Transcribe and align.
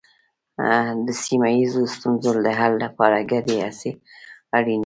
د 1.05 1.07
سیمه 1.23 1.49
ییزو 1.57 1.81
ستونزو 1.95 2.31
د 2.45 2.47
حل 2.59 2.73
لپاره 2.85 3.27
ګډې 3.31 3.57
هڅې 3.65 3.91
اړینې 4.57 4.77
دي. 4.77 4.79